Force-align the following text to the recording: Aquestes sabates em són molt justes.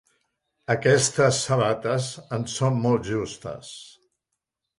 Aquestes 0.75 1.41
sabates 1.49 2.07
em 2.39 2.47
són 2.55 2.81
molt 2.87 3.07
justes. 3.11 3.71